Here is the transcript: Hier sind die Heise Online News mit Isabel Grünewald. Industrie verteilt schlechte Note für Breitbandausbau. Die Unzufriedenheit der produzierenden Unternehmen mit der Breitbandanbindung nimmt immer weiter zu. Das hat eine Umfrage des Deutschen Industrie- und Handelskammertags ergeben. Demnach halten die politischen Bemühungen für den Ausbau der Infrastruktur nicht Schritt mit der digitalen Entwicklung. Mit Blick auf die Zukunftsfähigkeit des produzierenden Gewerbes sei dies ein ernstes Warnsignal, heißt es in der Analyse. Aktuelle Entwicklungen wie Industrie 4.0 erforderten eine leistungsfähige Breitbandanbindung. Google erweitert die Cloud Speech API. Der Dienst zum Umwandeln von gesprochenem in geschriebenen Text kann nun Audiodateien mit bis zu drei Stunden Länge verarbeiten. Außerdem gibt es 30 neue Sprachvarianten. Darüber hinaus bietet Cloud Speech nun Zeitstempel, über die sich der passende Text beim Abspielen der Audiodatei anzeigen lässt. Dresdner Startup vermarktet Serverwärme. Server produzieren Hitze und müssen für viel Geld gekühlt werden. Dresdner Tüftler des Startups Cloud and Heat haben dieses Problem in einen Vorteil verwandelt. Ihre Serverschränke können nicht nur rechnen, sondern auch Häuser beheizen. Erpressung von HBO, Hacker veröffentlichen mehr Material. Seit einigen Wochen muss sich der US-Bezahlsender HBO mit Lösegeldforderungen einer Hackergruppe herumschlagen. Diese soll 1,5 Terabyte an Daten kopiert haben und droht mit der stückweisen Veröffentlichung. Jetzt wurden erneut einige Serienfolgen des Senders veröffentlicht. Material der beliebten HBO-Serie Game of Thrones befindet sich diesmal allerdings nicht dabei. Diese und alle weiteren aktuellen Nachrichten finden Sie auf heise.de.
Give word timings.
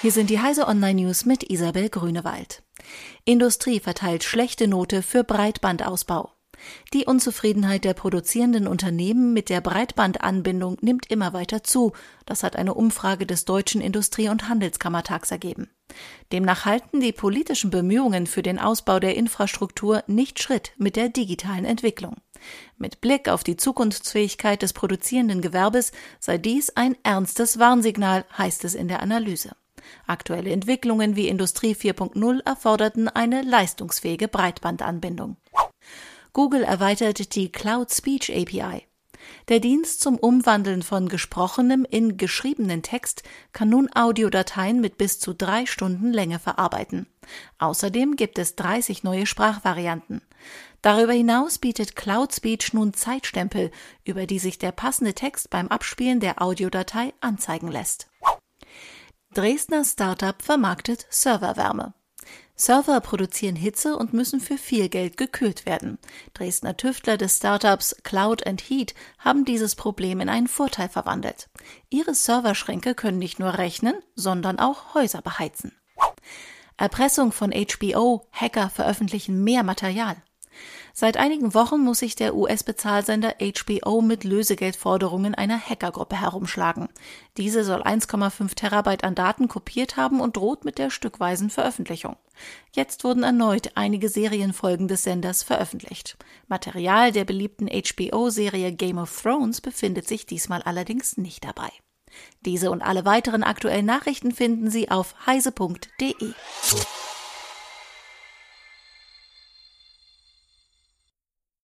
Hier 0.00 0.12
sind 0.12 0.30
die 0.30 0.38
Heise 0.38 0.68
Online 0.68 1.02
News 1.02 1.24
mit 1.24 1.50
Isabel 1.50 1.88
Grünewald. 1.88 2.62
Industrie 3.24 3.80
verteilt 3.80 4.22
schlechte 4.22 4.68
Note 4.68 5.02
für 5.02 5.24
Breitbandausbau. 5.24 6.30
Die 6.92 7.04
Unzufriedenheit 7.04 7.84
der 7.84 7.94
produzierenden 7.94 8.68
Unternehmen 8.68 9.32
mit 9.32 9.48
der 9.48 9.60
Breitbandanbindung 9.60 10.76
nimmt 10.82 11.10
immer 11.10 11.32
weiter 11.32 11.64
zu. 11.64 11.94
Das 12.26 12.44
hat 12.44 12.54
eine 12.54 12.74
Umfrage 12.74 13.26
des 13.26 13.44
Deutschen 13.44 13.80
Industrie- 13.80 14.28
und 14.28 14.48
Handelskammertags 14.48 15.32
ergeben. 15.32 15.68
Demnach 16.30 16.64
halten 16.64 17.00
die 17.00 17.12
politischen 17.12 17.70
Bemühungen 17.70 18.28
für 18.28 18.42
den 18.42 18.60
Ausbau 18.60 19.00
der 19.00 19.16
Infrastruktur 19.16 20.04
nicht 20.06 20.40
Schritt 20.40 20.74
mit 20.78 20.94
der 20.94 21.08
digitalen 21.08 21.64
Entwicklung. 21.64 22.18
Mit 22.76 23.00
Blick 23.00 23.28
auf 23.28 23.42
die 23.42 23.56
Zukunftsfähigkeit 23.56 24.62
des 24.62 24.74
produzierenden 24.74 25.40
Gewerbes 25.40 25.90
sei 26.20 26.38
dies 26.38 26.70
ein 26.70 26.96
ernstes 27.02 27.58
Warnsignal, 27.58 28.24
heißt 28.36 28.64
es 28.64 28.76
in 28.76 28.86
der 28.86 29.02
Analyse. 29.02 29.56
Aktuelle 30.06 30.50
Entwicklungen 30.50 31.16
wie 31.16 31.28
Industrie 31.28 31.74
4.0 31.74 32.44
erforderten 32.44 33.08
eine 33.08 33.42
leistungsfähige 33.42 34.28
Breitbandanbindung. 34.28 35.36
Google 36.32 36.62
erweitert 36.62 37.34
die 37.34 37.50
Cloud 37.50 37.92
Speech 37.92 38.30
API. 38.30 38.88
Der 39.48 39.60
Dienst 39.60 40.00
zum 40.00 40.16
Umwandeln 40.16 40.82
von 40.82 41.08
gesprochenem 41.08 41.86
in 41.88 42.16
geschriebenen 42.16 42.82
Text 42.82 43.22
kann 43.52 43.68
nun 43.68 43.88
Audiodateien 43.94 44.80
mit 44.80 44.98
bis 44.98 45.18
zu 45.18 45.34
drei 45.34 45.66
Stunden 45.66 46.12
Länge 46.12 46.38
verarbeiten. 46.38 47.06
Außerdem 47.58 48.16
gibt 48.16 48.38
es 48.38 48.56
30 48.56 49.04
neue 49.04 49.26
Sprachvarianten. 49.26 50.22
Darüber 50.80 51.12
hinaus 51.12 51.58
bietet 51.58 51.96
Cloud 51.96 52.32
Speech 52.32 52.72
nun 52.72 52.94
Zeitstempel, 52.94 53.70
über 54.04 54.26
die 54.26 54.38
sich 54.38 54.58
der 54.58 54.72
passende 54.72 55.14
Text 55.14 55.50
beim 55.50 55.68
Abspielen 55.68 56.20
der 56.20 56.40
Audiodatei 56.40 57.12
anzeigen 57.20 57.68
lässt. 57.68 58.08
Dresdner 59.38 59.84
Startup 59.84 60.42
vermarktet 60.42 61.06
Serverwärme. 61.10 61.94
Server 62.56 63.00
produzieren 63.00 63.54
Hitze 63.54 63.96
und 63.96 64.12
müssen 64.12 64.40
für 64.40 64.58
viel 64.58 64.88
Geld 64.88 65.16
gekühlt 65.16 65.64
werden. 65.64 66.00
Dresdner 66.34 66.76
Tüftler 66.76 67.16
des 67.16 67.36
Startups 67.36 67.94
Cloud 68.02 68.44
and 68.48 68.60
Heat 68.60 68.96
haben 69.20 69.44
dieses 69.44 69.76
Problem 69.76 70.18
in 70.18 70.28
einen 70.28 70.48
Vorteil 70.48 70.88
verwandelt. 70.88 71.48
Ihre 71.88 72.16
Serverschränke 72.16 72.96
können 72.96 73.20
nicht 73.20 73.38
nur 73.38 73.58
rechnen, 73.58 73.94
sondern 74.16 74.58
auch 74.58 74.94
Häuser 74.94 75.22
beheizen. 75.22 75.70
Erpressung 76.76 77.30
von 77.30 77.52
HBO, 77.52 78.26
Hacker 78.32 78.70
veröffentlichen 78.70 79.44
mehr 79.44 79.62
Material. 79.62 80.16
Seit 80.92 81.16
einigen 81.16 81.54
Wochen 81.54 81.80
muss 81.80 82.00
sich 82.00 82.16
der 82.16 82.34
US-Bezahlsender 82.34 83.34
HBO 83.38 84.00
mit 84.00 84.24
Lösegeldforderungen 84.24 85.34
einer 85.34 85.58
Hackergruppe 85.58 86.20
herumschlagen. 86.20 86.88
Diese 87.36 87.62
soll 87.64 87.82
1,5 87.82 88.54
Terabyte 88.54 89.04
an 89.04 89.14
Daten 89.14 89.46
kopiert 89.48 89.96
haben 89.96 90.20
und 90.20 90.36
droht 90.36 90.64
mit 90.64 90.78
der 90.78 90.90
stückweisen 90.90 91.50
Veröffentlichung. 91.50 92.16
Jetzt 92.74 93.04
wurden 93.04 93.22
erneut 93.22 93.72
einige 93.76 94.08
Serienfolgen 94.08 94.88
des 94.88 95.04
Senders 95.04 95.42
veröffentlicht. 95.42 96.16
Material 96.48 97.12
der 97.12 97.24
beliebten 97.24 97.68
HBO-Serie 97.68 98.72
Game 98.72 98.98
of 98.98 99.22
Thrones 99.22 99.60
befindet 99.60 100.08
sich 100.08 100.26
diesmal 100.26 100.62
allerdings 100.62 101.16
nicht 101.16 101.44
dabei. 101.44 101.70
Diese 102.44 102.70
und 102.70 102.82
alle 102.82 103.04
weiteren 103.04 103.42
aktuellen 103.42 103.86
Nachrichten 103.86 104.32
finden 104.32 104.70
Sie 104.70 104.90
auf 104.90 105.14
heise.de. 105.26 106.32